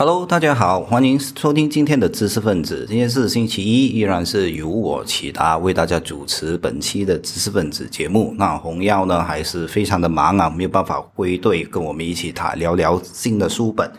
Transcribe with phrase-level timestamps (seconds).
[0.00, 2.86] Hello，大家好，欢迎收听今天的知识分子。
[2.88, 8.32] 今天是星期一，依然是由我启达为大家主持本期的知识分子节目。
[8.38, 13.90] 那红药呢，还是非常的忙啊，没有办法归队跟我们一起谈聊聊新的书本。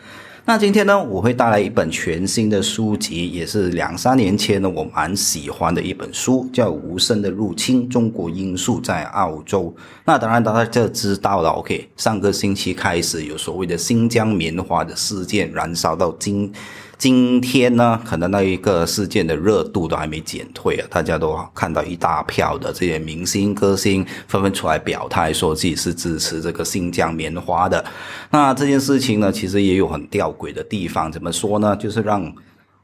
[0.49, 9.65] 那今天呢，我会带来一本全新的书籍，也是两三年前呢我蛮喜欢的一本书，叫《无声的入侵：中国因素在澳洲》。
[10.05, 16.51] 那当然大家就知道了，OK，上个星期开始有所谓的新疆棉花的事件燃烧到今。
[16.99, 27.83] 今天呢，可能那一个事件的热度都还没减退啊，大家都看到一大票的这些明星歌星纷纷出来表态，说自己是支持这个新疆棉花的。
[28.29, 31.73] 那这件事情呢，其实也有很吊诡的地方，怎么说呢？
[31.77, 32.31] 就是让。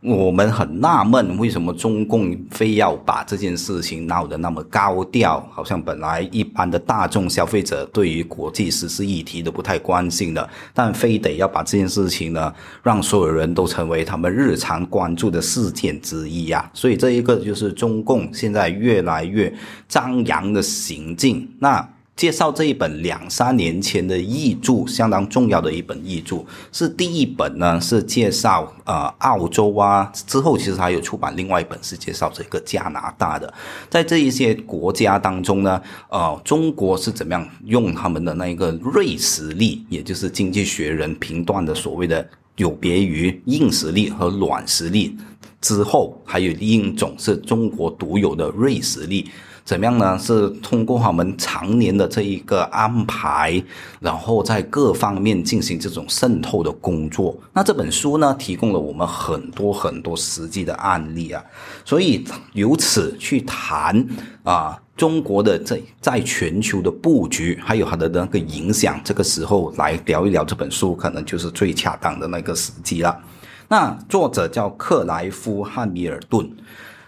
[0.06, 5.44] 我们很纳闷，为什么中共非要把这件事情闹得那么高调？
[5.52, 16.70] 好像本来一般的大众消费者对于国际时事议题都不太关心的，但非得要把这件事情呢，让所有人都成为他们日常关注的事件之一呀。
[16.74, 19.52] 所以这一个就是中共现在越来越
[19.88, 21.50] 张扬的行径。
[21.60, 21.95] 那。
[22.16, 33.54] 介绍这一本两三年前的译著，相当重要的一本译著，是第一本呢，是介绍呃澳洲啊，之后其实还有出版另外一本是介绍这个加拿大的，
[33.90, 45.18] 在这一些国家当中呢，呃，中国是怎么样用他们的那一个瑞实力，也就是经济学人评断的所谓的有别于硬实力和软实力
[45.60, 49.30] 之后，还有另一种是中国独有的瑞实力。
[49.66, 50.16] 怎么样呢？
[50.20, 53.62] 是通过我们常年的这一个安排，
[54.00, 57.36] 然后在各方面进行这种渗透的工作。
[57.52, 61.44] 那这本书呢，提供了我们很多很多实际的案例啊，
[61.84, 64.06] 所以由此去谈
[64.44, 73.20] 啊，中国的在在全球的布局，还有它的那个影响，这个时候来聊一聊这本书，可能就是最恰当的那个时机了。
[73.68, 76.48] 那作者叫克莱夫汉密尔顿。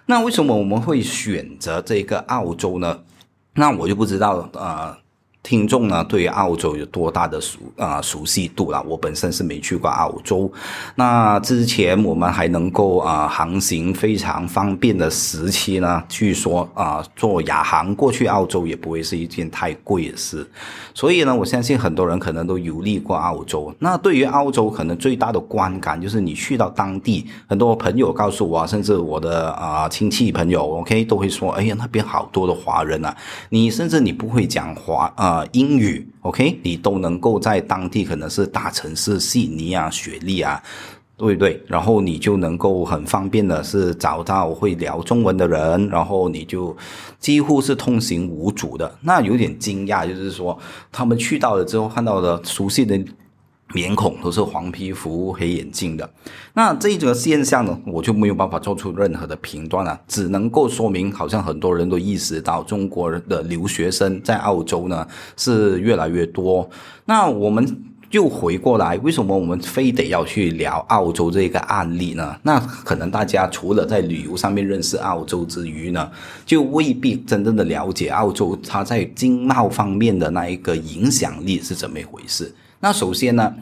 [0.07, 3.01] 那为什么我们会选择这个澳洲呢？
[3.53, 4.97] 那我就不知道啊。
[5.47, 8.83] 听众呢，对于澳洲有多大的熟啊熟悉度了？
[8.85, 10.51] 我本身是没去过澳洲。
[10.95, 20.45] 那之前我们还能够啊航行非常方便的时期呢，据说啊坐亚航过去澳洲也不会是一件太贵的事。
[20.93, 23.73] 所以呢，我相信很多人可能都游历过澳洲。
[23.79, 33.15] 那对于澳洲，可能最大的观感就是你去到当地，很多朋友告诉我，甚至我的啊亲戚朋友，OK 都会说，哎呀那边好多的华人啊，
[33.47, 35.36] 你甚至你不会讲华啊。
[35.51, 40.61] 英语，OK，你都能够在当地可能是大城市悉尼啊、雪莉啊，
[41.17, 41.61] 对不对？
[41.67, 46.75] 然后你就能够很方便的是找到会聊中文的人，然后你就
[47.19, 48.97] 几乎是通行无阻的。
[49.01, 50.57] 那有点惊讶，就是说
[50.91, 52.99] 他们去到了之后看到的熟悉的。
[53.73, 56.09] 脸孔都是黄皮肤、黑眼镜的，
[56.53, 65.05] 那这个现象呢，我就没有办法做出任何的评断了，只能够说明，好像很多人都意识到，中国的留学生在澳洲呢
[65.35, 66.69] 是越来越多。
[67.03, 72.39] 那我们又回过来，为什么我们非得要去聊澳洲这个案例呢？
[72.43, 76.09] 那可能大家除了在旅游上面认识澳洲之余呢，
[76.45, 82.49] 就未必真正的了解澳洲它在经贸方面的那一个影响力是怎么一回事。
[82.79, 83.53] 那首先呢，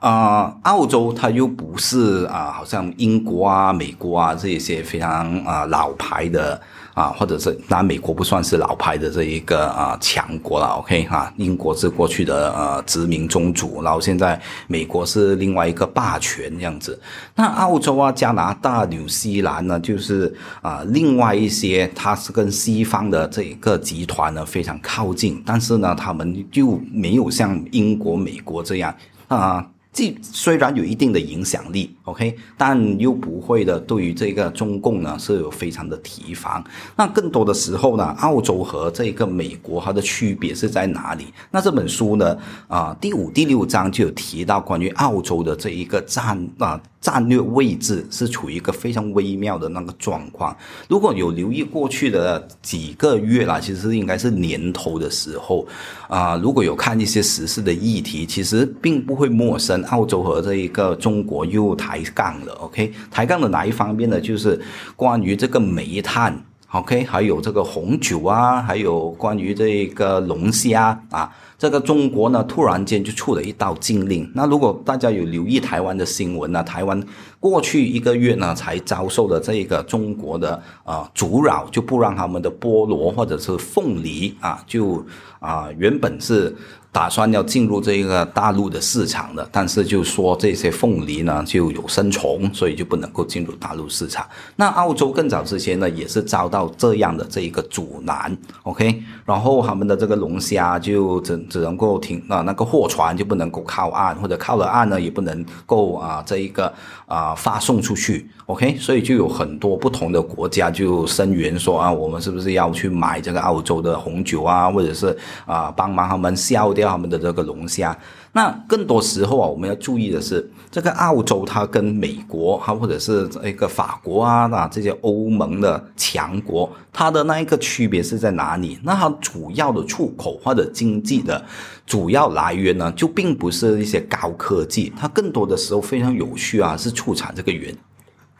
[0.00, 6.60] 啊，澳洲它又不是啊，好像英国啊、美国啊这一些非常啊老牌的
[6.96, 16.98] 啊，或者是当然美国不算是老牌的这一个啊强国了，OK 哈，英国是过去的呃殖民宗主，然后现在美国是另外一个霸权这样子。
[17.34, 28.94] 那澳洲啊、加拿大、纽西兰呢，就是啊另外一些，它是跟西方的这一个集团呢非常靠近，但是呢，他们就没有像英国、美国这样
[29.28, 29.68] 啊。
[29.96, 33.80] 既虽然有一定的影响力，OK，但又不会的。
[33.80, 36.62] 对于这个中共呢，是有非常的提防。
[36.94, 41.32] 那更多的时候呢，澳洲和这个美国它的区别是在哪里？
[41.50, 42.36] 那这本书呢，
[42.68, 46.78] 啊，第五、第六章就有提到关于澳洲的这一个战啊。
[47.06, 50.56] 战略位置是处于一个非常微妙的那个状况。
[50.88, 55.64] 如果有留意过去的几个月啦，其实应该是年头的时候
[56.08, 56.36] 啊。
[56.42, 59.80] 如果有看一些时事的议题，其实并不会陌生。
[59.84, 62.92] 澳洲和这一个中国又抬杠了，OK？
[63.08, 64.20] 抬杠的哪一方面呢？
[64.20, 64.60] 就是
[64.96, 66.36] 关于这个煤炭
[66.72, 67.04] ，OK？
[67.04, 71.30] 还有这个红酒啊，还有关于这个龙虾啊。
[71.58, 74.30] 这个中国呢，突然间就出了一道禁令。
[74.34, 77.02] 那如果大家有留意台湾的新闻呢，台湾
[77.40, 85.04] 过去一个月呢，才遭受了这个中国的啊阻扰，就不让他们的菠萝或者是凤梨啊，就
[85.40, 86.54] 啊原本是。
[86.96, 94.26] 打算要进入这个大陆的市场的，但是就说这些凤梨呢就有生虫，所以就不能够进入大陆市场。
[94.56, 106.72] 那澳洲更早之前呢也是遭到这样的这一个阻拦，OK，然后他们的这个龙虾就只只能够停啊，那个货船就不能够靠岸，或者靠了岸呢也不能够啊这一个
[107.06, 116.86] 啊发送出去，OK，所以就有很多不同的国家就声援说啊，我们是不是要去买这个澳洲的红酒啊，或者是啊帮忙他们销掉。
[116.86, 117.96] 他们的这个龙虾，
[118.36, 128.78] 那更多时候啊，我们要注意的是，这个澳洲它跟美国，它或者是一个法国啊，那这些欧盟的强国，它的那一个区别是在哪里？
[128.82, 131.42] 那它主要的出口或者经济的
[131.86, 137.74] 主要来源呢，就并不是一些高科技，它更多的时候非常有趣啊，是出产这个原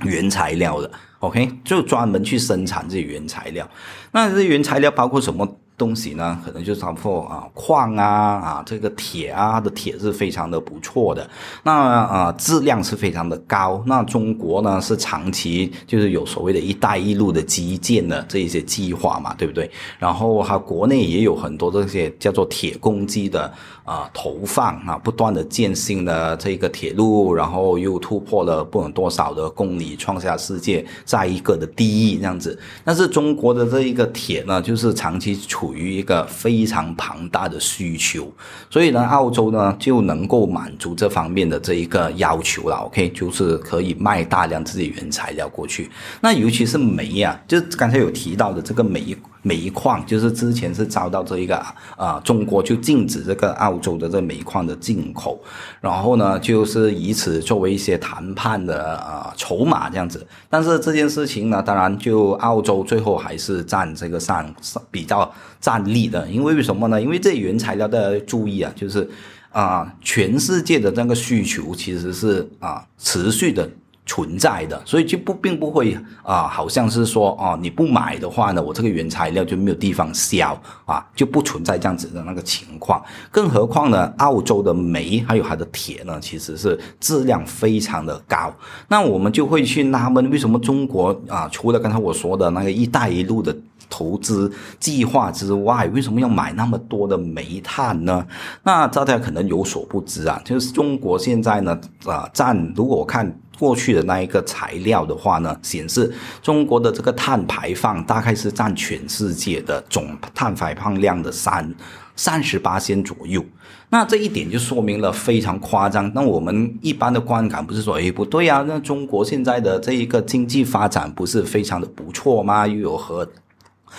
[0.01, 0.91] 原材料的
[1.21, 3.67] ，OK，就专门去生产这些原材料。
[4.13, 5.57] 那这些原材料包括什么？
[5.76, 11.28] 东西呢，可能就是包括啊矿啊啊这个铁啊的铁是非常的不错的，
[11.62, 13.82] 那啊质量是非常的高。
[13.87, 19.70] 那中国呢是长期就是有所谓的一带一路的基建的这一些计划嘛，对不对？
[19.99, 23.52] 然后它国内也有很多这些叫做铁公鸡的
[23.87, 32.59] 啊投放啊，不断的建新的这个铁路，然后又突破了不能多少的公里，创下世界再一个的第一这样子。
[32.83, 35.73] 但是中国的这一个铁呢，就是长期处。
[35.77, 38.33] 于一个非常庞大的需求，
[38.71, 42.77] 所以呢，澳洲呢就能够满足这方面的这一个要求了。
[42.87, 45.91] OK，就是可以卖大量自己原材料过去。
[46.23, 49.15] 那尤其是煤啊，就刚才有提到的这个煤。
[49.47, 51.57] 煤矿就是之前是遭到这一个
[51.97, 55.41] 啊，中国就禁止这个澳洲的这煤矿的进口，
[55.81, 60.27] 然后呢，就是以此作为一些谈判的啊筹码这样子。
[60.51, 64.53] 但是这件事情呢，当然就澳洲最后还是占这个上
[64.91, 67.01] 比较占利的，因为为什么呢？
[67.01, 69.09] 因为这原材料大家注意啊，就是
[69.53, 73.71] 啊，全世界的那个需求其实是啊持续的。
[74.06, 83.03] 存在的，所以就不并不会啊，好像是说哦，你不买的话呢，我这个原材料就没有地方销啊，就不存在这样子的那个情况。
[83.32, 88.55] 更何况呢，澳洲的煤还有它的铁呢，其实是质量非常的高。
[88.87, 93.55] 那我们就会去纳闷，为什么中国啊，除了刚才我说的那个“一带一路”的
[93.88, 98.27] 投资计划之外，为什么要买那么多的煤炭呢？
[98.62, 103.38] 那大家可能有所不知啊，就是中国现在呢啊，占如果我看。
[103.59, 106.12] 过去的那一个材料的话呢，显示
[106.43, 111.75] 中国的这个碳排放大概是占全世界的总碳排放量的三
[112.15, 113.43] 三十八先左右。
[113.88, 116.12] 那这一点就说明了非常夸张。
[116.15, 122.67] 那我们一般的观感不是说，哎，不对啊，那中国现在的这一个经济发展不是非常的不错吗？
[122.67, 123.27] 又有核。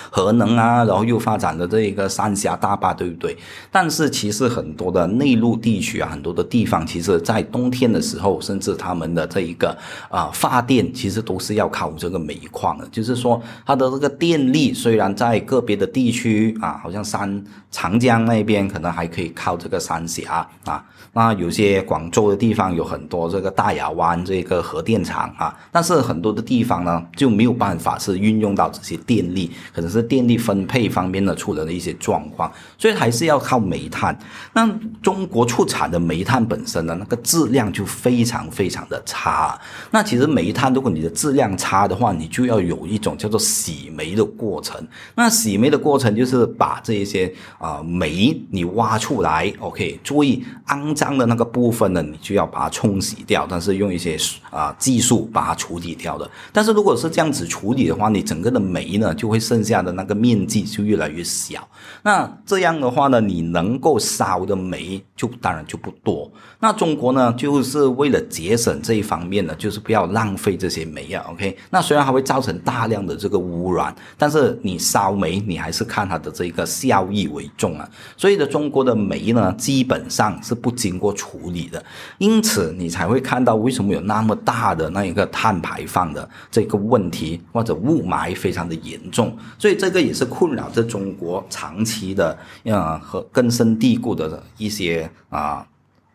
[0.09, 3.37] 核能啊，然后又发展的这一个三峡大坝，对不对？
[3.71, 9.75] 但是其实很多的内陆地区啊，很多的地方，其实在冬天的时候，甚至他们的这一个
[10.09, 12.87] 啊发电，其实都是要靠这个煤矿的。
[12.91, 20.83] 就是说，它的这个电力虽然在个别的地区啊，好像三长江那边可能还可以靠这个三峡啊，
[21.13, 29.86] 那有些广州的地方有很多这个大亚湾这个核电厂啊，但是很多的地方呢就没有办法是运用到这些电力，可能。
[29.89, 34.17] 是电力分配方面的出了的一些状况，所以还是要靠煤炭。
[34.53, 34.67] 那
[35.01, 39.59] 中国出产的煤炭本身呢，那个质量就非常非常的差。
[39.91, 44.85] 那其实煤炭，如果你的质量差的话，你就要有一种叫做洗煤的过程。
[45.15, 54.17] 那洗煤的过程就是把这一些啊煤你挖出来，OK，注意肮脏的那个部分呢，你就要把它冲洗掉，但是用一些
[54.49, 56.29] 啊技术把它处理掉的。
[56.51, 59.76] 但是如果是这样子处理的话，你整个的煤呢就会剩下。
[59.81, 61.67] 的那个面积就越来越小，
[62.03, 66.29] 那这样的话呢，你能够烧的煤就当然就不多。
[66.59, 71.23] 那中国呢，就是为了节省这一方面呢，就是不要浪费这些煤啊。
[71.29, 77.87] OK，那虽然它会造成大量的这个污染，但是你烧煤，你还是看它的这个效益为重啊。
[78.15, 81.83] 所以呢，中国的煤呢，基本上是不经过处理的，
[82.17, 89.37] 因此你才会看到为什么有那么大的那一个碳排放的这个问题，或者雾霾非常的严重。
[89.57, 95.65] 所以这个也是困扰着中国长期的啊和根深蒂固的一些啊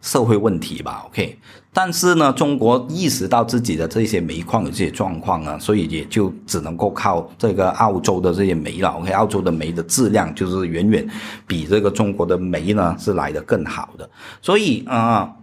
[0.00, 1.04] 社会问题吧。
[1.06, 1.38] OK，
[1.72, 8.88] 但是呢，中国意识到自己的这些煤矿有这些状况呢，所以也就只能够靠这个澳洲的这些煤了。
[8.90, 11.08] OK，澳洲的煤的质量就是远远
[11.46, 14.08] 比这个中国的煤呢是来的更好的。
[14.40, 15.34] 所以啊，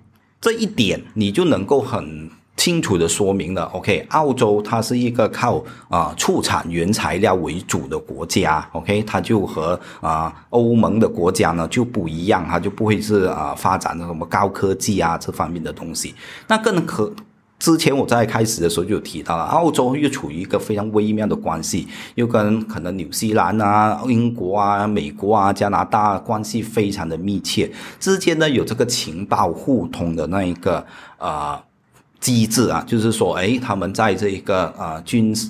[0.41, 2.29] 这一点你就能够很。
[2.59, 16.13] 清楚的说明了，OK，澳洲它是一个靠啊出产原材料为主的国家，OK，它就和啊欧盟的国家呢就不一样，它就不会是啊发展的什么高科技啊这方面的东西。
[16.47, 17.09] 那更可
[17.59, 30.85] 之前我在开始的时候就提到了，澳洲又处于一个非常微妙的关系，又跟可能纽西兰啊、英国啊、美国啊、加拿大关系非常的密切，之间呢有这个情报互通的那一个
[31.17, 31.63] 啊。
[32.19, 35.49] 机制啊，就是说，哎，他们在这一个啊军事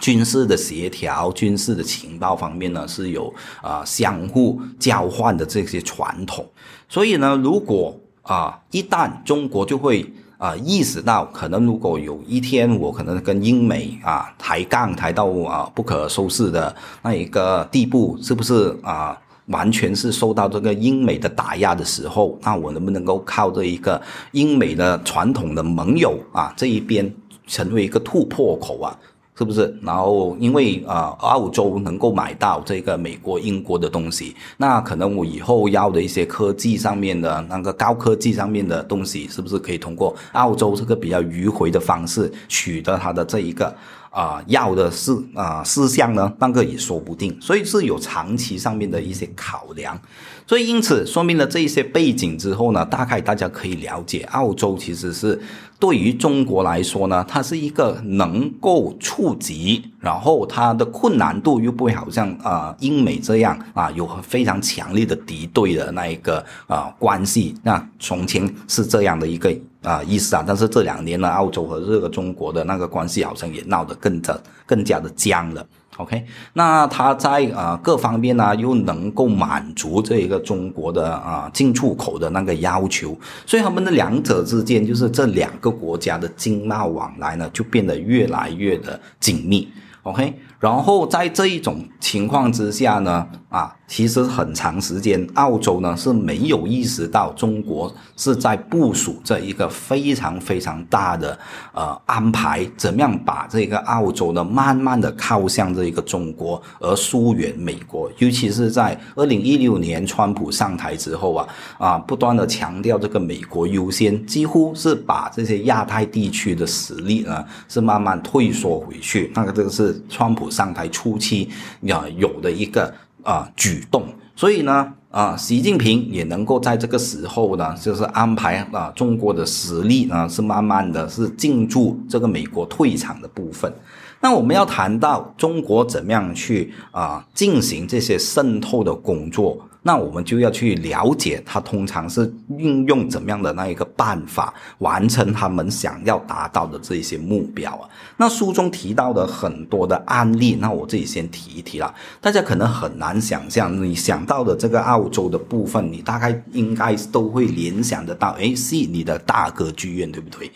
[0.00, 6.46] 军事的协调、军事的情报方面呢，是有啊相互交换的这些传统。
[6.88, 10.04] 所以呢，如果啊一旦中国就会
[10.38, 19.18] 啊意识到，可能如果有一天我可能跟英美啊抬杠抬到啊不可收拾的那一个地步，是不是啊？
[19.46, 24.00] 完全是受到这个英美的打压的时候，那我能不能够靠这一个
[24.32, 27.12] 英美的传统的盟友啊这一边
[27.46, 28.98] 成为一个突破口啊？
[29.36, 29.76] 是不是？
[29.82, 43.74] 然后因为啊，澳洲能够买到这个美国、英国的东西，那可能我以后要的一些科技上面的那个高科技上面的东西，是不是可以通过澳洲这个比较迂回的方式取得它的这一个？
[44.14, 50.00] 啊，要的是啊事项呢，那个也说不定，所以是有长期上面的一些考量，
[50.46, 55.40] 所以因此说明了这一些背景之后呢，大概大家可以了解，澳洲其实是
[55.80, 69.52] 对于中国来说呢，它是一个能够触及，然后它的困难度又不会好像啊英美这样啊有非常强烈的敌对的那一个啊关系，那从前是这样的一个。
[69.84, 74.36] 啊，意思啊，但是这两年呢，澳洲和这个中国的那个关系好像也闹得更加
[74.66, 75.64] 更加的僵了。
[75.98, 76.24] OK，
[76.54, 89.68] 那它在啊各方面呢又能够满足这一个中国的啊进出口的那个要求，所以他们的两者之间就是这两个国家的经贸往来呢就变得越来越的紧密。
[90.02, 90.34] OK。
[90.60, 101.38] 然后在这一种情况之下呢，啊，其实很长时间，澳洲呢是没有意识到中国是在部署这一个非常非常大的
[101.72, 108.10] 呃安排，怎么样把这个澳洲呢慢慢的靠向这一个中国，而疏远美国。
[108.18, 119.30] 尤其是在二零一六年川普上台之后啊，啊，不断的强调这个美国优先，几乎是把这些亚太地区的实力呢是慢慢退缩回去。
[119.34, 120.50] 那个这个是川普。
[120.54, 121.50] 上台初期
[121.88, 122.94] 啊有的一个
[123.24, 124.04] 啊举动，
[124.36, 133.72] 所以呢啊习近平也能够在这个时候呢，就是安排啊中国的实力呢是慢慢的是进驻这个美国退场的部分。
[134.20, 139.58] 那我们要谈到中国怎么样去啊进行这些渗透的工作。
[139.86, 147.86] 那我们就要去了解，他通常是运用怎么样的那一个办法，完成他们想要达到的这一些目标啊。
[148.16, 151.94] 那书中提到的很多的案例，那我自己先提一提啦。
[152.18, 160.50] 大家可能很难想象，你想到的这个澳洲的部分，你大概应该都会联想得到，哎，是你的大歌剧院，对不对？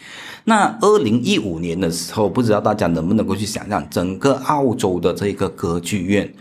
[0.44, 6.32] 那二零一五年的时候，不知道大家能不能够去想象，整个澳洲的这个歌剧院。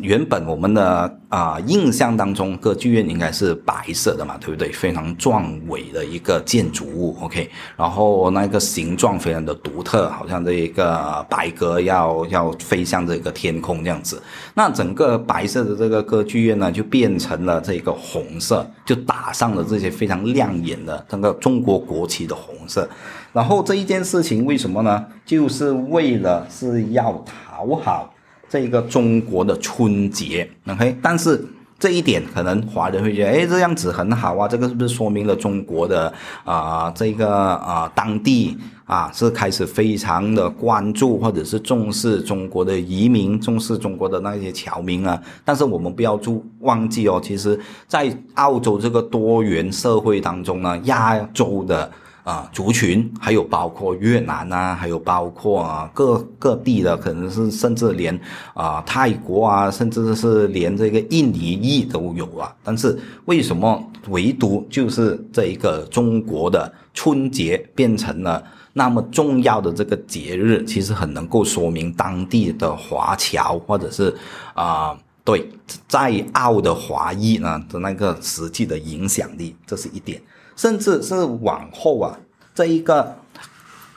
[0.00, 4.72] 原本我们的啊印象当中，歌剧院应该是白色的嘛，对不对？
[4.72, 7.50] 非常壮伟的一个建筑物，OK。
[7.76, 14.20] 然后那个形状非常的独特，好像这一个白鸽要要飞向这个天空这样子。
[14.54, 22.88] 那整个白色的这个歌剧院呢，就变成了这个红色，就打上了这些非常亮眼的整个中国国旗的红色。
[23.30, 25.04] 然后这一件事情为什么呢？
[25.26, 28.10] 就是为了是要讨好。
[28.48, 31.44] 这一个中国的春节，OK，但是
[31.78, 36.12] 这一点可能华人会觉得，哎，这样子很好啊，这个是不是说明了中国的
[36.44, 45.20] 啊这个啊当地啊是开始非常的关注或者是重视中国的移民，重视中国的那些侨民啊？
[45.44, 51.90] 但是我们不要注忘记哦，其实，在澳洲这个多元社会当中呢，亚洲的。
[52.26, 58.18] 啊，族群还有包括越南啊，还有包括啊各各地的，可能是甚至连
[58.52, 62.52] 啊泰国啊，甚至是连这个印尼裔都有啊。
[62.64, 68.42] 但是为什么唯独就是这一个中国的春节变成了
[68.72, 70.64] 那么重要的这个节日？
[70.64, 74.12] 其实很能够说明当地的华侨或者是
[74.52, 75.48] 啊对
[75.86, 80.20] 在澳的华裔呢的那个实际的影响力，这是一点。
[80.56, 82.18] 甚至是往后啊，
[82.54, 83.14] 这一个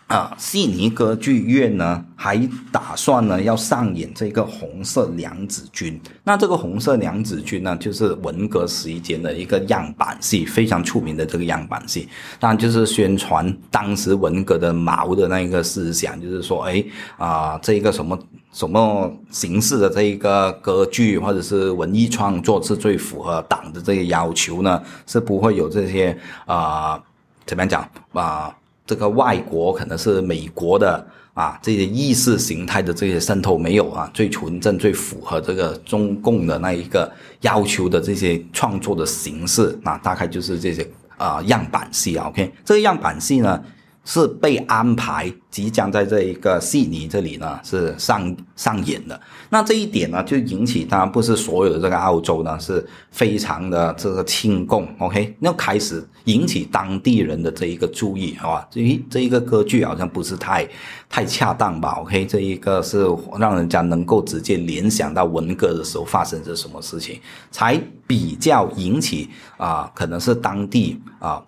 [0.08, 2.36] 啊，悉尼歌剧院呢还
[2.72, 5.94] 打算呢要上演这个《红色娘子军》。
[6.24, 12.10] 那这个《红色娘子军》呢，就是文革时间的一个样板戏，非常出名的这个样板戏。
[12.40, 16.84] 当然就是宣传当时文革的毛的那个思想，就是说，哎
[17.18, 18.18] 啊，这一个什么
[18.52, 24.82] 什么形式的这一个歌剧或者是文艺创作是最符合党的这些要求呢？
[25.06, 27.02] 是不会有这些啊，
[27.46, 28.56] 怎么样讲啊？
[28.88, 37.10] 这个外国可能是美国的啊，这些意识形态的这些渗透没有啊，最纯正、最符合这个中共的那一个
[37.42, 40.86] 要求的这些创作的形式啊，大概就是这些
[41.18, 42.28] 啊样板戏啊。
[42.28, 43.64] OK，这个样板戏呢。
[44.10, 58.68] 是被安排即将在这一个悉尼这里呢是上上演的，那这一点呢就引起当然不是所有的这个澳洲呢是非常的这个亲共，OK，那开始引起当地人的这一个注意，好吧？
[58.72, 60.68] 这一这一个歌剧好像不是太
[61.08, 63.06] 太恰当吧？OK，这一个是
[63.38, 67.20] 让人家能够直接联想到文革的时候发生着什么事情，
[67.52, 71.40] 才比较引起啊，可能是当地啊。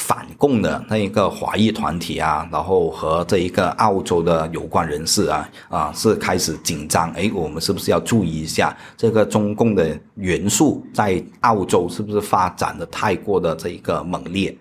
[0.00, 14.56] 反共的那一个华裔团体啊，然后和这一个澳洲的有关人士啊，啊是开始紧张，诶，我们是不是要注意一下这个中共的元素在澳洲是不是发展的太过的这一个猛烈？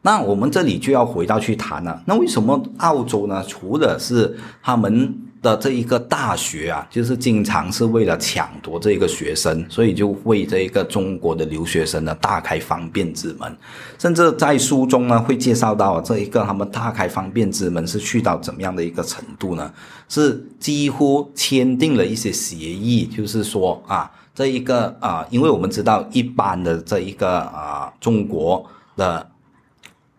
[0.00, 3.44] 那我们这里就要回到去谈了，那为什么澳洲呢？
[3.46, 5.14] 除了是他们。
[5.40, 13.56] 的这一个大学啊，就是经常是为了抢夺这个学生，所以就为这一个中国的留学生呢大开方便之门，
[13.98, 19.72] 甚至在书中呢会介绍到这一个他们大开方便之门是去到怎么样的一个程度呢？
[20.08, 28.64] 是几乎签订了一些协议，就是说啊，这一个啊，因为我们知道一般的这一个啊中国
[28.96, 29.24] 的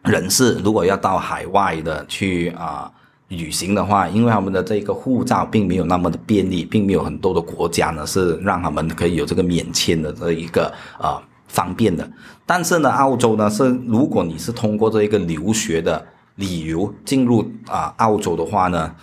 [0.04, 2.90] 人士如果要到海外的去啊。
[3.30, 12.08] 旅行的话，因为他们的这个护照并没有那么的便利，并没有很多的国家呢是让他们可以有这个免签的这一个啊方便的。
[12.46, 16.06] 但是呢，澳洲呢是如果你是通过这一个留学的
[16.36, 18.94] 理由进入啊澳洲的话呢，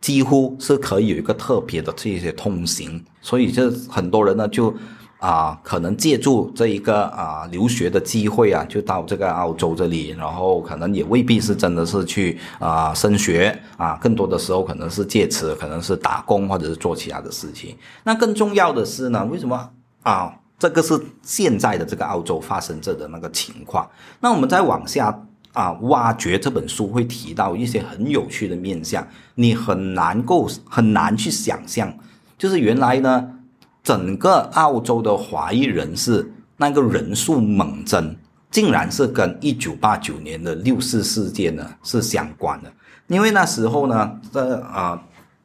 [0.00, 4.74] 几乎是可以有一个特别的这些通行，所以这很多人呢就。
[5.18, 17.76] 啊，可能借助这一个啊留学的机会啊，就到这个澳洲这里，然后可能也未必是真的是去啊升学啊，更多的时候可能是借此可能是打工或者是做其他的事情。
[18.04, 19.70] 那更重要的是呢，为什么
[20.04, 20.32] 啊？
[20.56, 23.88] 这个是现在的这个澳洲发生着的那个情况。
[24.20, 29.04] 那我们再往下啊挖掘这本书会提到一些很有趣的面相，
[29.34, 31.92] 你很难够很难去想象，
[32.38, 33.34] 就是原来呢。
[33.88, 38.14] 整个澳洲的华裔人士那个人数猛增，
[38.50, 42.70] 竟然是跟一九八九年的六四事件呢是相关的。
[43.06, 45.02] 因为那时候呢，这啊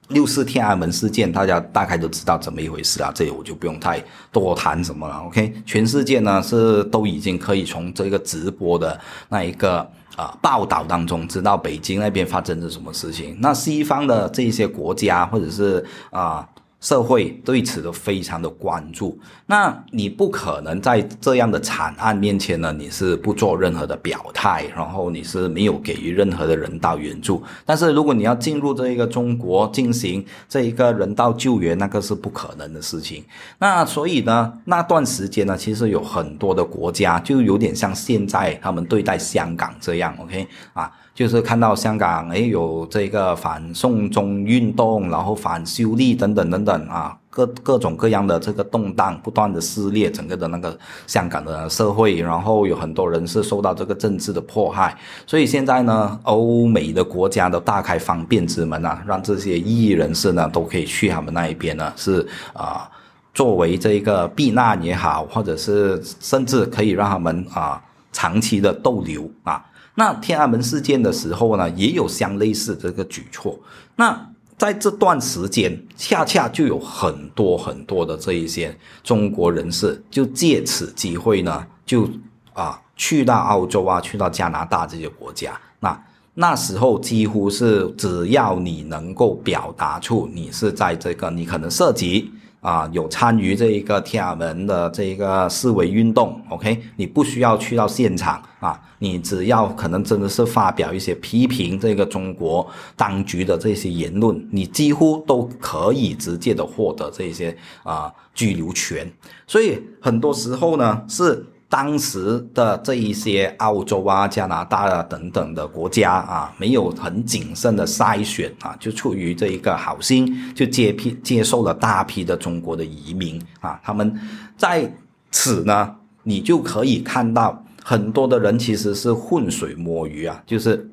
[0.09, 5.15] 六四天安门事件，大家大概都知道怎么一回事啊，这里我就不用太多谈什么了。
[5.19, 13.37] OK，全世界呢是都已经可以从这个直播的那一个啊报道当中知道北京那边发生了什么事情。
[13.39, 16.45] 那西方的这些国家或者是啊。
[16.83, 27.41] 社会对此都非常的关注，那你不可能在这样的惨案面前呢，你是不做任何的表态，然后你是没有给予任何的人道援助。
[27.65, 33.23] 但是如果你要进入这一个中国进行这一个人道救援，那个是不可能的事情。
[33.59, 40.91] 那所以呢，那段时间呢，其实有很多的国家就有点像现在他们对待香港这样，OK 啊。
[41.13, 54.97] 就是看到香港，哎，有这个反送中运动，然后反修例等等等等啊，各各种各样的这个动荡，不断的撕裂整个的那个香港的社会，然后有很多人是受到这个政治的迫害，
[55.27, 62.89] 所以现在呢，欧美的国家都大开方便之门啊，让这些异议人士呢都可以去他们那一边呢，是啊，
[63.35, 67.79] 作为这个避难也好，或者是甚至可以让他们啊
[68.11, 69.63] 长期的逗留啊。
[69.95, 73.59] 那天安门事件的时候呢，也有相类似这个举措。
[73.95, 82.09] 那在这段时间，恰恰就有很多很多的这一些中国人士，就借此机会呢，就
[82.53, 85.59] 啊去到澳洲啊，去到加拿大这些国家。
[85.79, 86.03] 那
[86.33, 92.31] 那时候几乎是只要你能够表达出你是在这个，你可能涉及。
[92.63, 109.05] 啊，有参与这一个天安门的这一个示威运动，OK，你不需要去到现场啊，你只要可能真的是发表一些批评这个中国当局的这些言论，你几乎都可以直接的获得这些啊拘留权。
[109.45, 123.79] 所以很多时候呢，是当时的这一些澳洲啊、加拿大啊等等的国家啊，没有很谨慎的筛选啊，就出于这一个好心，就接批接受了大批的中国的移民啊。
[123.83, 124.15] 他们
[124.55, 124.87] 在
[125.31, 130.87] 此呢，你就可以看到很多的人其实是浑水摸鱼啊，就是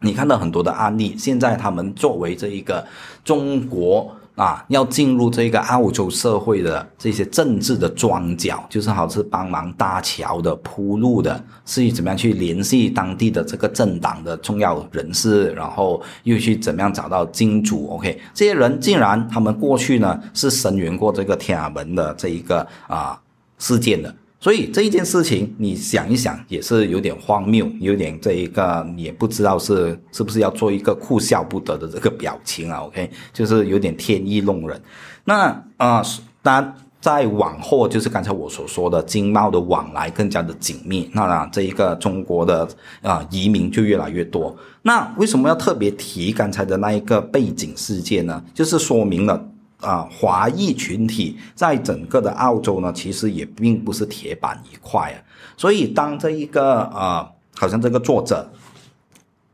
[0.00, 2.84] 你看到很多的案例，现在他们作为这一个
[3.22, 4.12] 中国。
[4.34, 23.20] 啊，要进入这个澳洲社会的这些政治的庄脚，就是好似帮忙搭桥的、铺路的，是怎么样去联系当地的这个政党的重要人士，然后又去怎么样找到金主？OK，这些人竟然他们过去呢是声援过这个天安门的这一个啊
[23.58, 24.12] 事件的。
[24.44, 34.78] 所以这一件事情，你想一想也是有点荒谬，有点这一个也不知道是是不是要做一个哭笑不得的这个表情啊？OK，就是有点天意弄人。
[35.24, 35.44] 那
[35.78, 36.02] 啊，
[36.42, 42.68] 当然在往后就是刚才我所说的经贸的往来更加的紧密，那这一个中国的
[43.00, 44.54] 啊移民就越来越多。
[44.82, 48.44] 那为什么要特别提刚才的那一个背景事件呢？
[48.52, 49.42] 就是说明了。
[49.84, 55.16] 啊，华裔群体在整个的澳洲呢，其实也并不是铁板一块啊。
[55.56, 58.50] 所以，当这一个啊，好像这个作者，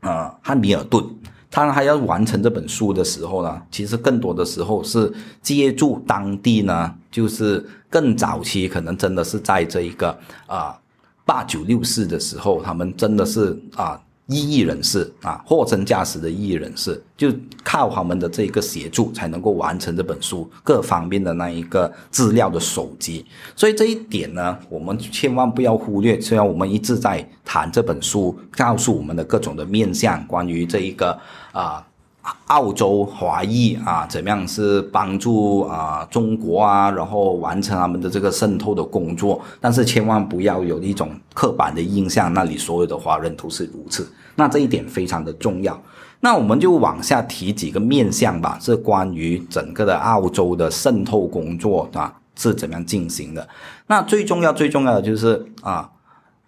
[0.01, 1.05] 啊，汉密尔顿，
[1.51, 5.13] 他还要完成这本书的时候呢，其实更多的时候是
[5.43, 10.17] 借助当地呢，就是更早期，可能真的是在这一个
[10.47, 10.79] 啊
[11.25, 14.01] 八九六四的时候，他们真的是啊。
[14.31, 17.33] 异议人士啊，货真价实的异议人士，就
[17.65, 23.27] 靠他们的这个协助，才能够完成这本书各方面的那一个资料的收集。
[23.57, 26.21] 所以这一点呢，我们千万不要忽略。
[26.21, 31.19] 虽然我们一直在谈这本书，告诉我们的各种的面向，关于这一个
[31.53, 31.85] 啊。
[32.49, 39.41] 澳洲华裔啊，怎么样是帮助啊中国啊，然后完成他们的这个渗透的工作？
[39.59, 44.07] 但是千万不要有一种刻板的印象，那里所有的华人都是如此。
[44.41, 45.81] 那这一点非常的重要。
[46.19, 53.49] 那我们就往下提几个面向吧，是关于整个的澳洲的渗透工作啊是怎么样进行的。
[53.87, 55.91] 那最重要最重要的就是啊。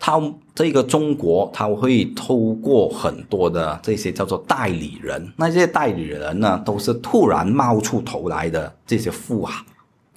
[0.04, 0.20] 他
[0.52, 9.64] 这个中国，他会透过很多的这些叫做代理人，那些代理人呢，都是突然冒出头来的这些富豪、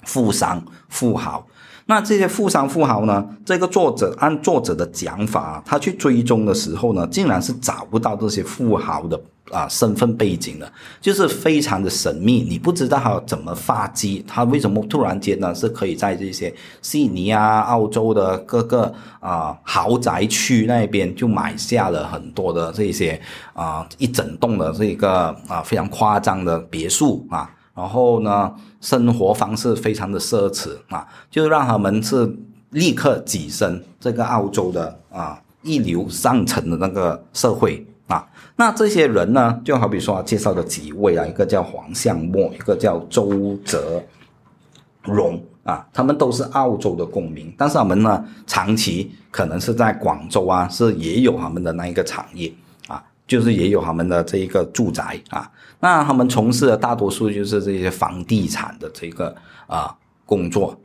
[0.02, 1.46] 富商、富豪。
[1.88, 3.24] 那这些富商富豪呢？
[3.44, 9.20] 这个作者按作者的讲法，他去追踪的时候呢，竟然是找不到这些富豪的
[9.52, 10.70] 啊身份背景的，
[11.00, 12.42] 就是非常的神秘。
[12.42, 23.20] 你不知道他怎么发迹，他为什么突然间呢是可以在这些悉尼啊、澳洲的各个啊豪宅区那边就买下了很多的这些
[23.52, 27.48] 啊一整栋的这个啊非常夸张的别墅啊。
[27.76, 28.50] 然后呢，
[28.86, 32.32] 生活方式非常的奢侈啊，就让他们是
[32.70, 38.24] 立刻跻身这个澳洲的啊一流上层的那个社会啊。
[38.54, 44.00] 那这些人呢，就好比说介绍的几位啊，一个叫黄向墨，一个叫周泽
[45.02, 52.52] 荣啊，他们都是澳洲的公民，但是他们呢，长期可能是在广州啊，是也有他们的那一个产业。
[53.26, 59.34] 就是也有他们的这一个住宅啊，那他们从事的大多数就是这些房地产的这个
[59.66, 60.78] 啊工作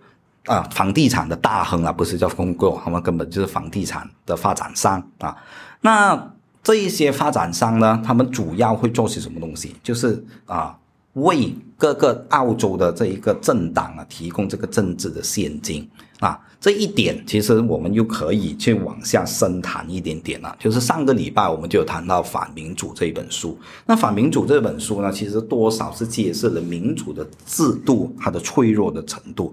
[0.46, 5.38] 啊，房地产的大亨啊，不是叫工作，他们根本就是房地产的发展商啊。
[5.82, 6.32] 那
[6.64, 9.76] 这一些发展商呢，他们主要会做些什么东西？
[9.84, 10.78] 就是啊，
[11.14, 15.90] 为各个澳洲的这一个政党啊提供这个政治的现金。
[16.20, 20.56] 啊，这一点其实我们又可以去往下深谈一点点了。
[20.60, 23.58] 就是上个礼拜我们就有谈到反民主这一本书。
[23.88, 29.52] 那反民主这本书呢，其实多少是揭示了民主的制度它的脆弱的程度。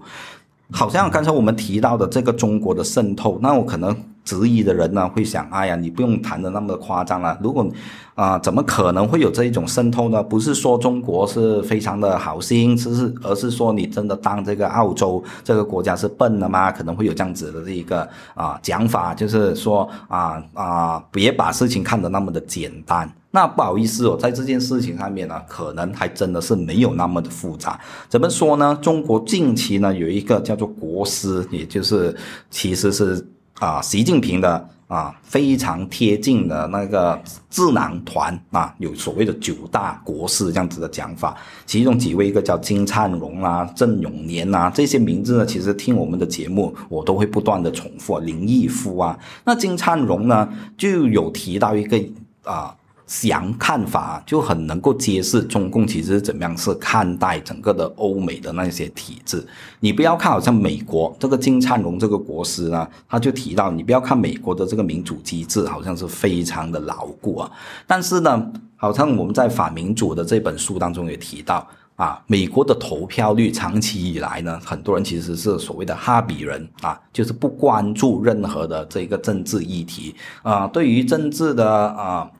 [0.71, 3.95] 好像刚才我们提到的这个中国的渗透，那我可能。
[4.29, 7.35] 质疑的人呢，会想：哎呀，你不用谈的那么夸张了。
[7.41, 7.67] 如果
[8.13, 10.21] 啊，怎么可能会有这一种渗透呢？
[10.21, 16.71] 不是说中国是非常的好心，只是而是说你真的当这个澳洲这个国家是笨的吗？
[16.71, 23.09] 可能会有这样子的这一个啊讲法，就是说啊啊，别把事情看得那么的简单。
[23.31, 27.79] 那不好意思哦，在这件事情上面呢，可能还真的是没有那么的复杂。
[28.09, 28.77] 怎么说呢？
[28.81, 32.13] 中国近期呢有一个叫做国师，也就是
[32.51, 33.25] 其实是。
[33.59, 48.17] 啊，习近平的啊非常贴近的那个智囊团啊，有所谓的九大国师这样子的讲法，其中几位一个叫金灿荣啊、郑永年啊，这些名字呢，其实听我们的节目我都会不断的重复。
[48.19, 52.01] 林毅夫啊，那金灿荣呢就有提到一个
[52.43, 52.75] 啊。
[53.09, 59.43] 详看法，就很能够揭示中共其实怎么样是看待整个的欧美的那些体制。
[59.79, 67.51] 你不要看好像美国这个金灿荣这个国师呢，他就提到你不要看美国的这个民主机制好像是非常的牢固啊，
[67.87, 71.67] 但是呢，好像我们在反民主的这本书当中也提到。
[71.95, 82.31] 啊，美国的投票率长期以来呢，很多人其实是所谓的哈比人啊，就是不关注任何的这个政治议题啊，对于政治的啊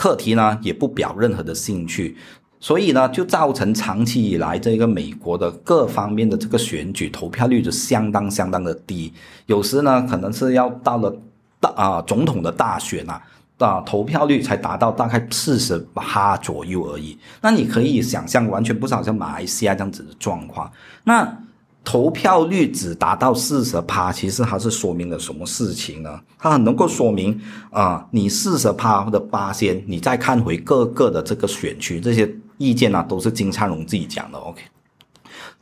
[0.00, 2.16] 课题呢，也不表任何的兴趣，
[2.58, 9.12] 所以呢，就造成长期以来这个美国的各方面的这个选举投票率就相当相当的低，
[9.44, 11.14] 有时呢，可能是要到了
[11.60, 13.20] 大啊总统的大选啊。
[13.58, 17.18] 啊，投票率才达到大概四十八左右而已。
[17.42, 20.72] 那你可以想象，完全不是好像马来西亚这样子的状况。
[21.04, 21.30] 那
[21.82, 26.20] 投票率只达到四十趴，其实它是说明了什么事情呢？
[26.38, 27.40] 它很能够说明
[27.70, 34.38] 啊，你四十趴或者八仙，你再看回各个的这个选区，这些意见呢，都是金灿荣自己讲的。
[34.38, 34.62] OK。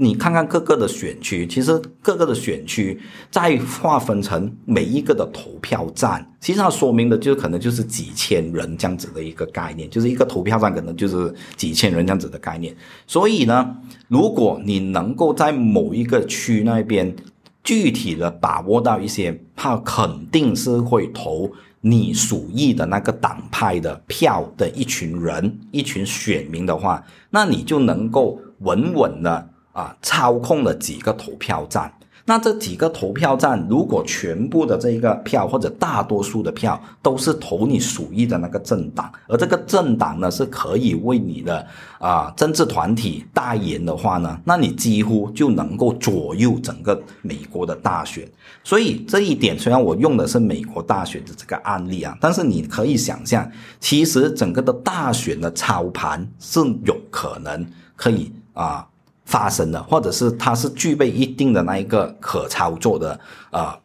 [0.01, 3.01] 你看看各个的选区，其实各个的选区
[3.33, 12.73] 再划分成每一个的投票站，其实它说明的就可能就是几千人这样子的一个概念，就是一个投票站可能就是几千人这样子的概念。
[13.09, 17.13] 所以呢，如果你能够在某一个区那边
[17.65, 29.51] 具体的把握到一些，他肯定是会投你属意的那个党派的票的一群人、一群选民的话，那你就能够稳稳的。
[29.79, 31.89] 啊，操控了几个投票站，
[32.25, 41.65] 那这几个投票站如果全部的这个票或者大多数的票都是投你属意的那个政党，而这个政党呢是可以为你的
[42.01, 48.29] 啊政治团体代言的话呢，那你几乎就能够左右整个美国的大选。
[48.65, 57.65] 所以这一点虽然我用的是美国大选的这个案例啊，但是你可以想象，其实整个的大选的操盘是有可能
[57.95, 58.85] 可以啊。
[59.29, 63.79] 发生的，或者是它是具备一定的那一个可操作的啊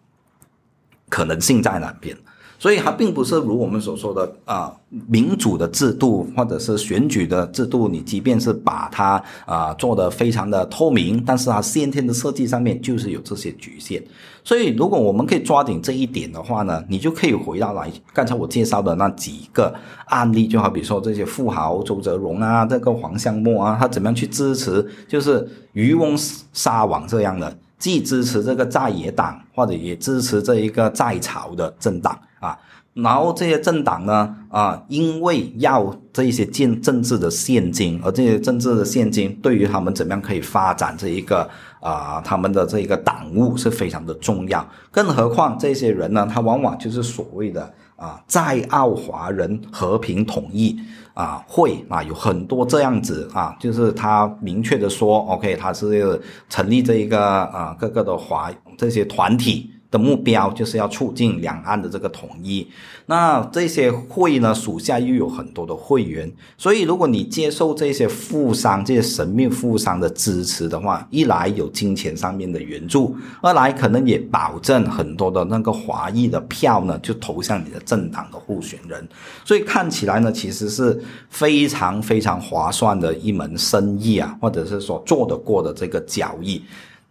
[1.10, 2.18] 可能性在哪边？
[2.64, 4.72] 所以它并不是如我们所说的啊，
[5.10, 14.02] 民主的制度或者是选举的制度，你即便是把它啊做得非常的透明，但是它先天的设计上面就是有这些局限。
[14.46, 27.54] 所以如果我们可以抓紧这一点的话呢，你就可以回到来刚才我介绍的那几个案例，就好比说这些富豪周泽荣啊，这个黄向墨啊，他怎么样去支持就是渔翁撒网这样的。
[27.84, 32.58] 既支持这个在野党，或者也支持这一个在朝的政党啊，
[32.94, 41.46] 然后这些政党呢，啊，因为要这一些建政治的现金，而这些政治的现金对于他们怎么样可以发展这一个
[41.82, 44.66] 啊，他们的这一个党务是非常的重要。
[44.90, 50.80] 更何况这些人呢，他往往就是所谓的啊，在澳华人和平统一。
[51.14, 59.70] 啊，会啊，有很多这样子啊，就是他明确的说，OK，他是成立这一个啊，各个的华这些团体。
[59.94, 62.68] 的目标就是要促进两岸的这个统一。
[63.06, 79.08] 那这些会呢，属下又有很多的会员，所以如果你接受这些富商、这些神秘富商的支持的话，一来有金钱上面的援助，二来可能也保证很多的那个华裔的票呢，就投向你的政党的候选人。
[79.46, 86.64] 所以看起来呢，其实是非常非常划算的一门生意啊，或者是说做得过的这个交易。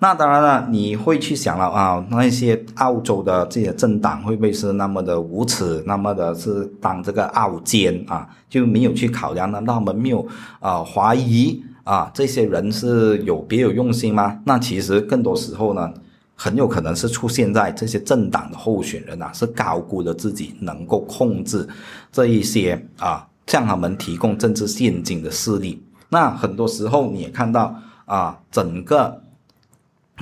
[0.03, 9.49] 那当然了，你会去想了啊，那些澳洲的这些政党会不会是那么的无耻，那么的是当这个傲奸啊，就没有去考量？
[9.53, 9.61] 呢？
[9.65, 10.27] 那他们没有
[10.59, 14.41] 啊怀疑啊这些人是有别有用心吗？
[14.45, 15.95] 那其实更多时候呢，
[16.35, 21.65] 很有可能是出现在这些政党的候选人啊，是高估了自己能够控制
[22.11, 25.81] 这一些啊向他们提供政治现金的势力。
[26.09, 29.23] 那很多时候你也看到啊，整个。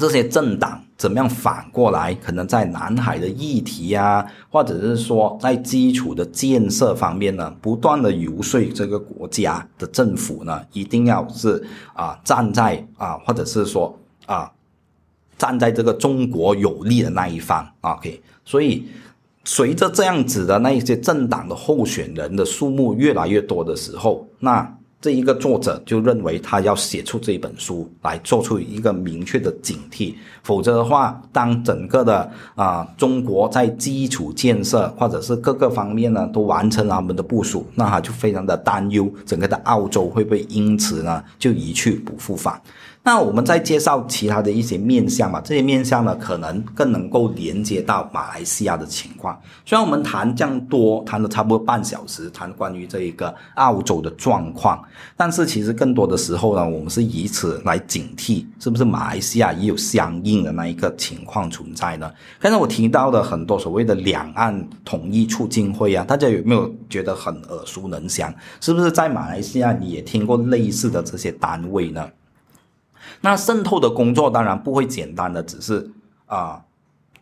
[0.00, 2.14] 这些政党怎么样反过来？
[2.14, 14.50] 可能在南海的议题啊，或者是说在基础的建设方面呢，不断的游说这个国家的政府呢，一定要是啊站在啊，或者是说啊
[15.36, 17.92] 站在这个中国有利的那一方啊。
[17.92, 18.86] OK，所以
[19.44, 24.76] 随着这样子的那一些政党的候选人的数目越来越多的时候，那。
[25.00, 42.60] 这一个作者就认为他要写出这一本书来做出一个明确的警惕，否则的话，当整个的啊中国在基础建设或者是各个方面呢都完成了他们的部署，那他就非常的担忧，整个的澳洲会不会因此呢就一去不复返？
[43.02, 49.40] 那我们再介绍其他的一些面向嘛，这些面向呢，可能更能够连接到马来西亚的情况。
[49.64, 54.84] 虽然我们谈这样多，谈了差不多半小时，谈关于这一个澳洲的状况，
[55.16, 62.12] 但是其实更多的时候呢，我们是以此来警惕，是不是马来西亚也有相应的那一个情况存在呢？
[62.38, 68.32] 刚才我提到的很多所谓的两岸统一促进会啊，大家有没有觉得很耳熟能详？
[68.60, 72.06] 是不是在马来西亚你也听过类似的这些单位呢？
[73.20, 75.90] 那渗透的工作当然不会简单的，只是
[76.26, 76.62] 啊，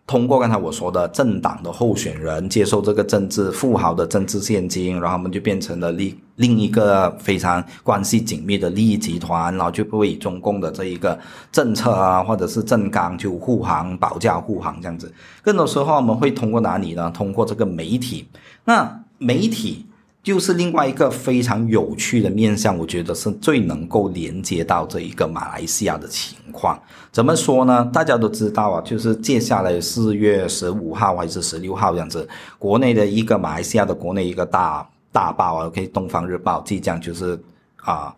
[0.07, 11.19] 通过刚才我说的政党的候选人接受这个政治富豪的政治现金，然后他们就变成了另另一个非常关系紧密的利益集团，然后就会以中共的这一个
[11.51, 15.13] 政策啊，或者是政纲就护航、保驾护航这样子。
[15.43, 17.11] 更多时候我们会通过哪里呢？
[17.11, 18.29] 通过这个媒体。
[18.65, 19.85] 那媒体。
[20.29, 26.79] 就是另外一个非常有趣的面向，我觉得是最能够连接到这一个马来西亚的情况。
[27.11, 27.83] 怎么说呢？
[27.95, 37.41] 大家都知道啊，就是接下来四月十五号还是十六号这样子，国内的一个马来西亚的国内一个大大报啊，OK，东方日报即将就是
[37.77, 38.15] 啊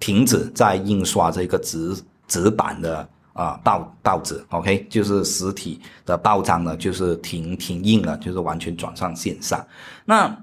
[0.00, 1.94] 停止在印刷这个纸
[2.26, 9.62] 纸版的啊报报纸，OK，就是实体的报章呢，就是停停印了，就是完全转上线上。
[10.06, 10.34] 那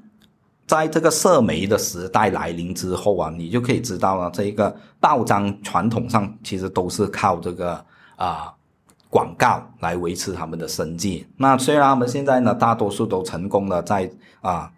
[0.65, 8.53] 在这个社媒的时代来临之后啊，你就可以知道了，这一个报章传统上其实都是靠这个啊
[9.09, 11.27] 广告来维持他们的生计。
[11.35, 14.09] 那虽然他们现在呢，大多数都成功的在
[14.41, 14.71] 啊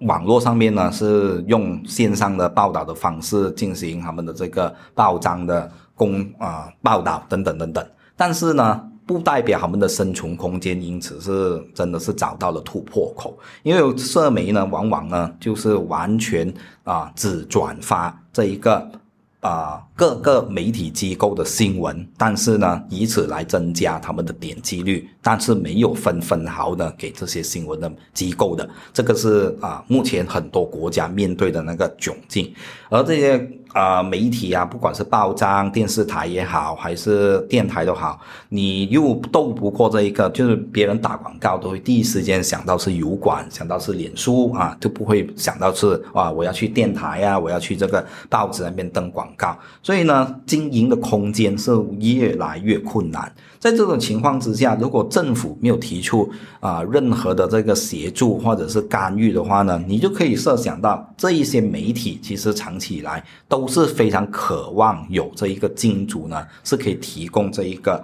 [0.00, 8.88] 网络上面呢是用线上的报道的方式进行他们的这个报章的公啊报道等等等等，但是呢。
[9.08, 16.52] 不代表他们的生存空间因此是真的是找到了突破口，因为社媒呢，往往呢就是完全
[16.84, 18.86] 啊只转发这一个
[19.40, 32.50] 啊各个媒体机构的新闻，但是呢以此来增加他们的点击率，但是没有分分毫的给这些新闻的机构的，这个是啊目前很多国家面对的那个窘境，
[32.88, 33.46] 而这些。
[33.74, 49.56] 啊，媒体啊，不管是报章、电视台也好，还是电台都好，你又斗不过这一个，就是别人打广告都会第一时间想到是油管，想到是脸书啊，就不会想到是啊，我要去电台啊，我要去这个报纸那边登广告。
[49.82, 53.30] 所以呢，经营的空间是越来越困难。
[53.58, 68.02] 在这种情况之下，如果政府没有提出啊任何的这个协助或者是干预的话呢，你就可以设想到这一些媒体其实长期以来都是非常渴望有这一个金主呢，是可以提供这一个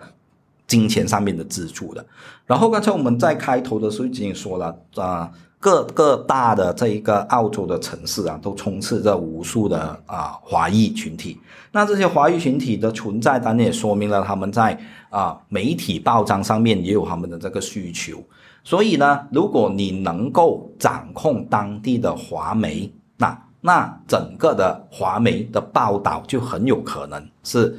[0.66, 2.04] 金钱上面的资助的。
[2.46, 5.30] 然后刚才我们在开头的时候已经说了啊。
[5.60, 11.40] 各个大的这一个澳洲的城市啊，都充斥着无数的啊华裔群体。
[11.72, 14.78] 那这些华裔群体的存在，当然也说明了他们在
[15.14, 18.22] 啊媒体报章上面也有他们的这个需求。
[18.64, 27.78] 所以呢，如果你能够掌控当地的华媒，那那整个的华媒的报道就很有可能是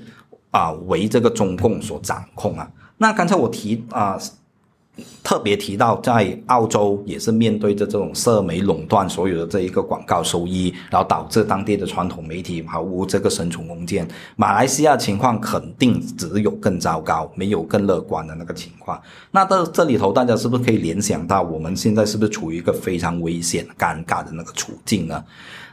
[0.51, 2.71] 啊为这个中共所掌控啊。
[2.97, 4.17] 那刚才我提啊。
[5.21, 14.07] 特别提到，在澳洲也是面对着这种社媒垄断所有的这一个广告收益，然后导致当地的传统媒体毫无这个生存空间。
[14.35, 19.01] 马来西亚情况肯定只有更糟糕，没有更乐观的那个情况。
[19.31, 25.25] 那这这里头，大家是不是可以联想到，我们现在是不是处于一个非常危险、尴尬的那个处境呢？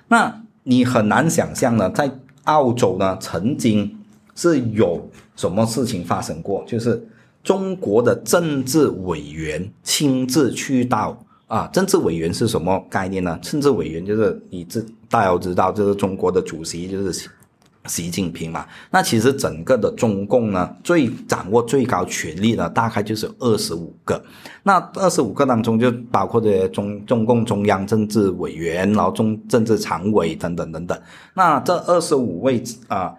[0.09, 2.11] 那你很难想象呢，在
[2.45, 3.99] 澳洲呢，曾经
[4.35, 7.07] 是有什么事情发生过，就是。
[7.43, 11.17] 中国的政治委员亲自去到
[11.49, 13.39] 啊，政治委员是什么概念呢？
[13.43, 17.29] 政治委员就是你知大家都知道，就是中国的主席就是
[17.87, 18.65] 习近平嘛。
[18.91, 24.23] 那其实整个的中共呢，最掌握最高权力的大概就是二十五个。
[24.63, 30.99] 那二十五个当中就包括这些中中共中央政治委员，然后中政治常委等等等等。
[31.35, 33.13] 那这二十五位啊。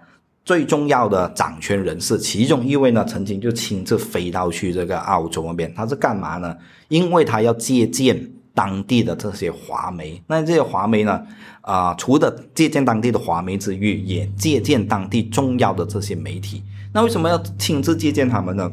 [0.45, 6.53] 最重要的掌权人士，其中一位呢，曾经就亲自飞到去这个澳洲那边，他是干嘛呢？
[6.89, 10.21] 因为他要借鉴当地的这些华媒。
[10.27, 11.21] 那这些华媒呢，
[11.61, 16.61] 啊，除了借鉴当地的华媒之余，也借鉴当地重要的这些媒体。
[16.91, 18.69] 那为什么要亲自借鉴他们呢？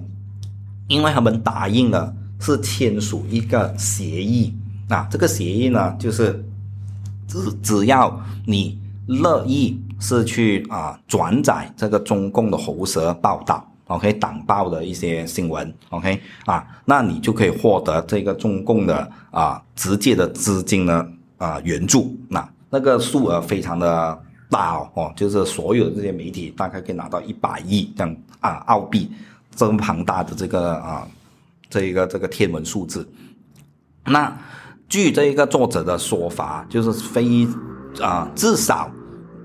[0.89, 4.53] 因为他们答应了，是签署一个协议。
[4.89, 6.45] 啊，这个协议呢，就是
[7.29, 9.81] 只只要你乐意。
[10.01, 29.11] 是去啊转载这个中共的喉舌报道，OK，党报的一些新闻，OK，啊，那你就可以获得这个中共的啊直接的资金呢啊援助，那那个数额非常的大哦，哦，就是所有这些媒体大概可以拿到一百亿这样啊澳币
[29.55, 31.07] 这么庞大的这个啊
[31.69, 33.07] 这一个这个天文数字。
[34.07, 34.35] 那
[34.89, 37.47] 据这一个作者的说法，就是非
[38.01, 38.91] 啊至少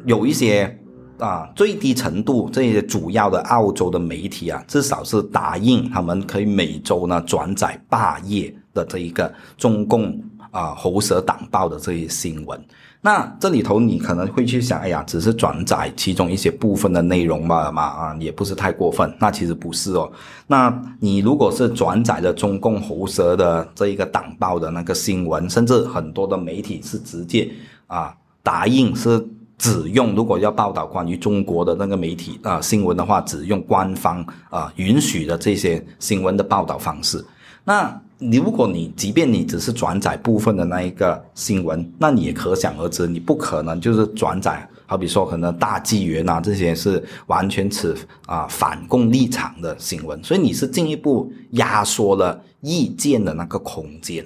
[0.06, 0.80] 有一些
[1.18, 12.60] 啊最低程度这些主要的澳洲的媒体啊，至少是答应他们可以每周呢转载八页的这一个中共啊喉舌党报的这些新闻。
[13.02, 19.14] 那这里头你可能会去想，哎呀，只是转载其中一些部分的内容嘛嘛啊， 也不是太过分。
[19.20, 20.12] 那其实不是哦。
[20.48, 27.48] 那你如果是转载了中共喉舌的这一个党报的那个新闻，甚至很多的媒体是直接
[27.86, 29.24] 啊答应是
[29.58, 37.24] 只用，如果要报道关于中国的那个媒体啊新闻的话，只用官方啊允许的这些新闻的报道方式。
[37.64, 47.96] 那你如果你即便你只是转载部分的那一个新闻，那你也可想而知，你不可能就是转载，好比说可能大纪元啊这些是完全持
[48.26, 54.26] 啊反共立场的新闻，所以你是进一步压缩了意见的那个空间，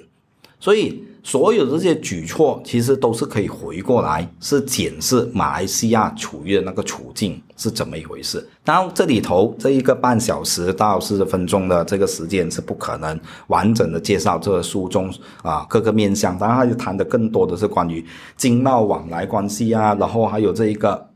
[0.58, 1.04] 所以。
[1.22, 8.48] 所有这些举措其实都是可以回过来，是检视马来西亚处于的那个处境是怎么一回事。
[8.64, 13.18] 当然，这里头这一个半小时到四十分钟的这个时间是不可能
[13.48, 15.12] 完整的介绍这个书中
[15.42, 16.38] 啊各个面向。
[16.38, 18.04] 当然，就谈的更多的是关于
[18.36, 21.06] 经贸往来关系啊，然后还有这一个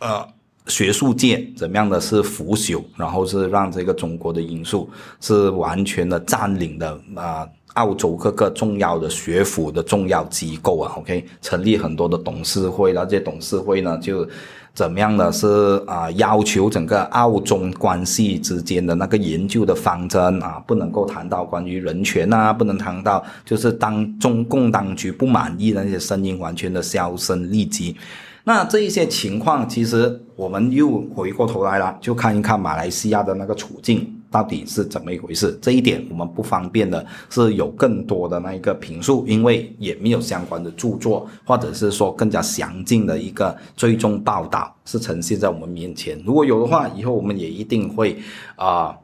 [0.00, 0.26] 呃
[0.66, 7.48] 学术界怎么样的是腐朽，然后是让这个中国的因素是完全的占领的啊。
[7.74, 14.26] 澳洲各个重要的学府的重要机构啊，OK，成立很多的董事会，那这些董事会呢，就
[14.74, 15.30] 怎么样呢？
[15.30, 27.96] 是啊，要求整个澳中关系之间的那个研究的方针啊，不能够谈到关于人权啊，不能谈到就是当中共当局不满意的那些声音，完全的销声匿迹。
[28.44, 34.19] 那这一些情况，其实我们又回过头来了，就看一看马来西亚的那个处境。
[34.30, 35.58] 到底是怎么一回事？
[35.60, 46.16] 这一点我们不方便的是有更多的那一个评述，因为也没有相关的著作，或者是说更加详尽的一个追踪报道是呈现在我们面前。
[46.24, 48.16] 如果有的话，以后我们也一定会
[48.54, 48.96] 啊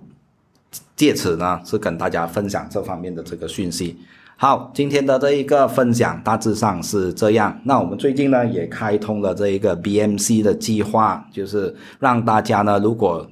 [0.94, 3.96] 借此呢是跟大家分享这方面的这个讯息。
[4.36, 7.58] 好，今天的这一个分享大致上是这样。
[7.64, 13.28] 那我们最近呢也开通了这一个 BMC 的计划，就是让大家呢如果。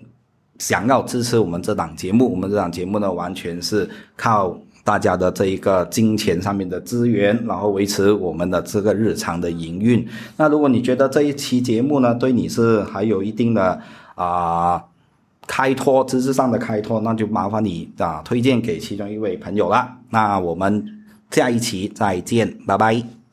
[0.59, 10.07] 想要支持我们这档节目，我们这档节目呢，完全是靠大家的这一个金钱上面的资源，然后维持我们的这个日常的营运。
[10.37, 13.81] 那如果你觉得这一期节目呢，对你是还有一定的
[14.15, 14.85] 啊
[15.47, 19.97] 开拓知识上的开拓，那就麻烦你啊推荐给其中一位朋友了。
[20.11, 23.24] 那我们下一期再见，拜拜。